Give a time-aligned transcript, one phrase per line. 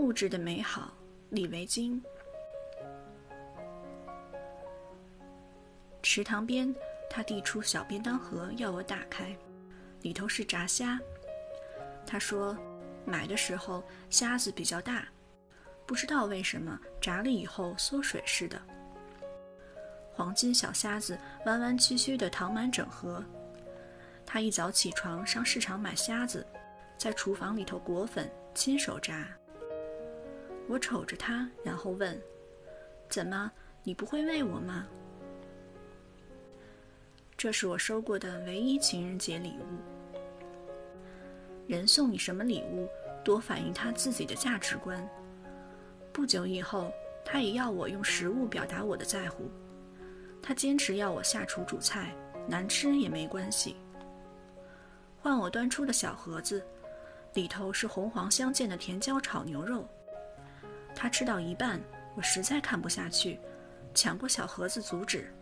[0.00, 0.94] 物质的美好，
[1.28, 2.02] 李维京。
[6.02, 6.74] 池塘边，
[7.10, 9.36] 他递出小便当盒要我打开，
[10.00, 10.98] 里头是炸虾。
[12.06, 12.56] 他说，
[13.04, 15.06] 买的时候虾子比较大，
[15.84, 18.58] 不知道为什么炸了以后缩水似的。
[20.10, 23.22] 黄金小虾子弯弯曲曲的躺满整盒。
[24.24, 26.44] 他一早起床上市场买虾子，
[26.96, 29.28] 在厨房里头裹粉，亲手炸。
[30.70, 32.16] 我瞅着他，然后问
[33.10, 33.50] ：“怎么，
[33.82, 34.86] 你不会喂我吗？”
[37.36, 39.64] 这是我收过的唯一情人节礼物。
[41.66, 42.88] 人送你什么礼物，
[43.24, 45.04] 多反映他自己的价值观。
[46.12, 46.92] 不久以后，
[47.24, 49.50] 他也要我用食物表达我的在乎。
[50.40, 52.14] 他坚持要我下厨煮菜，
[52.46, 53.74] 难吃也没关系。
[55.20, 56.64] 换我端出的小盒子，
[57.34, 59.84] 里头是红黄相间的甜椒炒牛肉。
[61.02, 61.80] 他吃到一半，
[62.14, 63.40] 我实在看不下去，
[63.94, 65.32] 抢过小盒子阻止。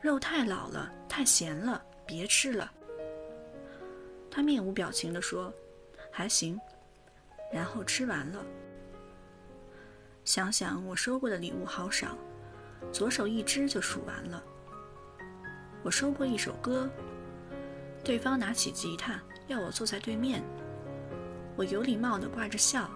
[0.00, 2.68] 肉太老了，太咸了，别吃了。
[4.28, 5.54] 他面无表情地说
[6.10, 6.60] ：“还行。”
[7.54, 8.44] 然后吃完了。
[10.24, 12.18] 想想我收过的礼物好少，
[12.90, 14.42] 左手一只就数完了。
[15.84, 16.90] 我收过一首歌，
[18.02, 20.42] 对方拿起吉他要我坐在对面，
[21.54, 22.90] 我有礼貌地挂着笑。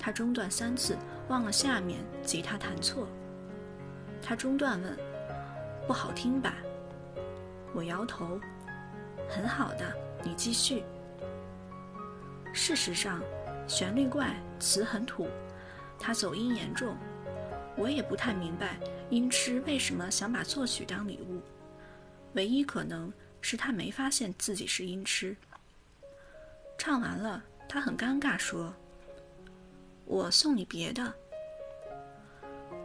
[0.00, 0.96] 他中断三次，
[1.28, 3.06] 忘了下面吉他弹错。
[4.22, 4.96] 他中断问。
[5.86, 6.54] 不好听吧？
[7.74, 8.40] 我摇头。
[9.28, 10.84] 很好的，你继续。
[12.52, 13.20] 事实上，
[13.66, 15.28] 旋律怪，词很土，
[15.98, 16.96] 他走音严重。
[17.76, 18.78] 我也不太明白
[19.08, 21.40] 音痴为什么想把作曲当礼物。
[22.34, 25.36] 唯一可能是他没发现自己是音痴。
[26.78, 28.72] 唱完了，他很尴尬说
[30.10, 31.14] ：“我送你别的。”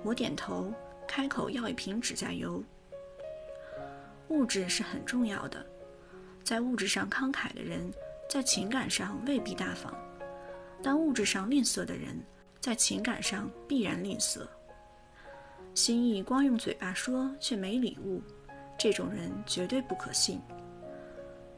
[0.06, 0.72] 我点头，
[1.08, 2.64] 开口要一瓶指甲油。
[4.28, 5.66] 物质是很重要的，
[6.44, 7.92] 在物质上慷慨的人，
[8.30, 9.92] 在情感上未必大方；
[10.84, 12.24] 但物质上吝啬的人，
[12.60, 14.42] 在情感上必然吝啬。
[15.74, 18.22] 心意光用嘴巴说却没礼物，
[18.78, 20.40] 这种人绝对不可信。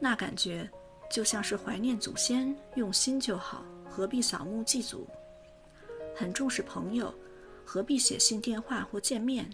[0.00, 0.68] 那感觉
[1.10, 5.06] 就像是怀念祖先，用心就好，何必扫墓祭祖？
[6.18, 7.14] 很重视朋友，
[7.64, 9.48] 何必写信、电话或见面？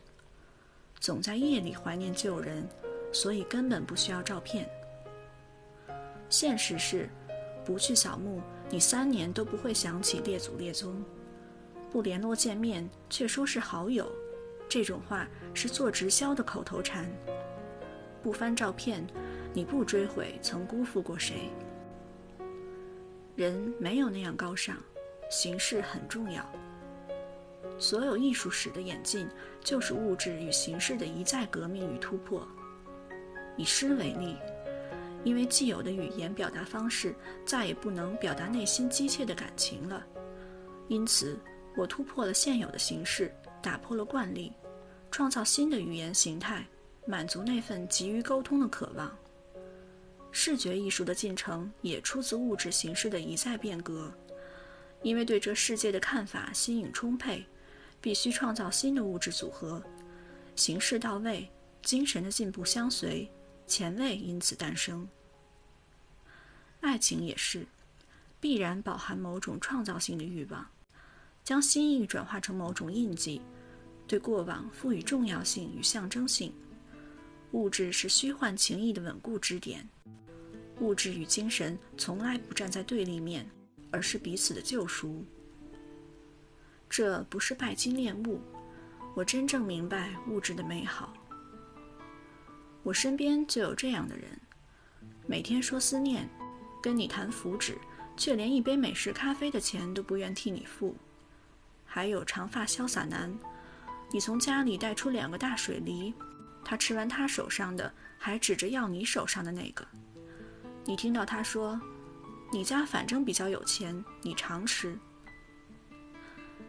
[0.98, 2.66] 总在夜里怀念旧人。
[3.12, 4.68] 所以根本不需要照片。
[6.28, 7.08] 现实是，
[7.64, 10.94] 不去扫墓，你三年都不会想起列祖列宗；
[11.92, 14.10] 不联络见面，却说是好友，
[14.68, 17.08] 这种话是做直销的口头禅。
[18.20, 19.06] 不翻照片，
[19.52, 21.50] 你不追悔曾辜负过谁。
[23.36, 24.76] 人没有那样高尚，
[25.30, 26.44] 形式很重要。
[27.78, 29.28] 所有艺术史的演进，
[29.62, 32.46] 就是物质与形式的一再革命与突破。
[33.56, 34.36] 以诗为例，
[35.24, 37.14] 因为既有的语言表达方式
[37.44, 40.04] 再也不能表达内心机切的感情了，
[40.88, 41.38] 因此
[41.76, 44.52] 我突破了现有的形式，打破了惯例，
[45.10, 46.66] 创造新的语言形态，
[47.06, 49.10] 满足那份急于沟通的渴望。
[50.30, 54.12] 视觉艺术的进程也出自物质形式的一再变革，
[55.04, 57.46] 因为对这世界的看法新颖充沛，
[58.00, 59.80] 必须创造新的物质组合，
[60.56, 61.48] 形式到位，
[61.82, 63.30] 精神的进步相随。
[63.66, 65.08] 前卫因此诞生。
[66.80, 67.66] 爱情也是，
[68.40, 70.66] 必然饱含某种创造性的欲望，
[71.42, 73.40] 将心意转化成某种印记，
[74.06, 76.52] 对过往赋予重要性与象征性。
[77.52, 79.86] 物质是虚幻情意的稳固支点，
[80.80, 83.48] 物质与精神从来不站在对立面，
[83.94, 85.24] 而是彼此的救赎。
[86.90, 88.40] 这不是拜金恋物，
[89.14, 91.14] 我真正明白物质的美好。
[92.82, 94.28] 我身边就有这样的人，
[95.28, 96.28] 每天说思念，
[96.82, 97.74] 跟你谈福祉，
[98.16, 100.96] 却连一杯美式咖啡的钱都不愿替你付。
[101.84, 103.32] 还有长发潇洒男，
[104.10, 106.12] 你从家里带出两个大水梨，
[106.64, 109.86] 他吃完他手上的，还指着要你手上的那个。
[110.84, 111.80] 你听到他说
[112.54, 114.96] ：“你家反正比较有钱，你常吃。”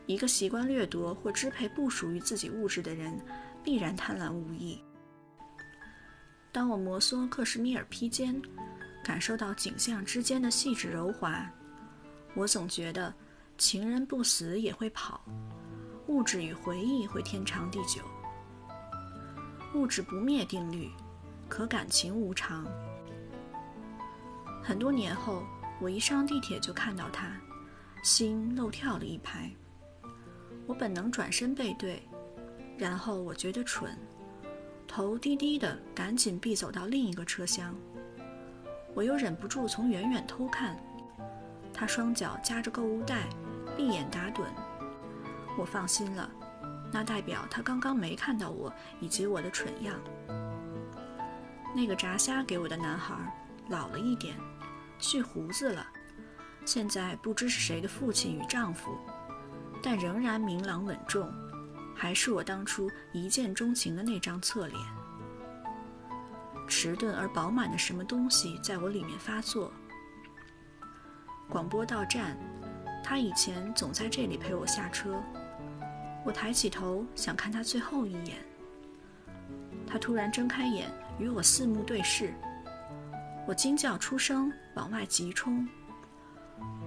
[0.08, 3.24] 一个习惯掠夺或支配不属于自己物质的人，
[3.64, 4.82] 必然贪婪无益。
[6.52, 8.42] 当我摩挲克什米尔披肩，
[9.04, 11.48] 感受到景象之间的细致柔滑，
[12.34, 13.14] 我总觉得
[13.56, 15.24] 情人不死也会跑，
[16.08, 18.02] 物质与回忆会天长地久。
[19.76, 20.90] 物质不灭定律，
[21.48, 22.66] 可感情无常。
[24.64, 25.44] 很多年后，
[25.80, 27.28] 我一上地铁就看到他，
[28.04, 29.52] 心漏跳了一拍。
[30.68, 32.02] 我本能转身背对，
[32.78, 33.96] 然后我觉得蠢，
[34.88, 37.76] 头低低的，赶紧避走到另一个车厢。
[38.94, 40.80] 我又忍不住从远远偷看，
[41.74, 43.28] 他双脚夹着购物袋，
[43.76, 44.44] 闭眼打盹。
[45.58, 46.30] 我放心了，
[46.92, 50.00] 那代表他刚刚没看到我以及我的蠢样。
[51.76, 53.14] 那个炸虾给我的男孩
[53.70, 54.34] 老了一点，
[55.00, 55.86] 蓄胡子了，
[56.66, 58.98] 现在不知是谁的父亲与丈夫。
[59.84, 61.32] 但仍然明朗稳重，
[61.96, 64.80] 还是我当初一见钟情的那张侧脸。
[66.68, 69.72] 迟钝而饱满的什么东西在我里面发作。
[71.48, 72.36] 广播到站，
[73.04, 75.22] 他以前总在这里陪我下车。
[76.26, 78.38] 我抬起头想看他最后一眼，
[79.86, 82.34] 他突然睁开眼与我四目对视，
[83.46, 85.68] 我惊叫出声往外急冲。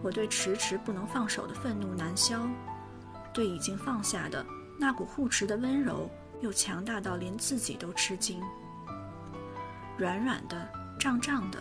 [0.03, 2.49] 我对迟迟不能放手的愤怒难消。
[3.35, 4.45] 对已经放下的
[4.81, 8.43] 那股护持的温柔，又强大到连自己都吃惊。
[9.97, 10.69] 软软的，
[10.99, 11.59] 胀胀的，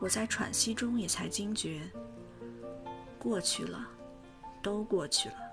[0.00, 1.80] 我在喘息中也才惊觉，
[3.18, 3.88] 过去了，
[4.62, 5.45] 都过去了。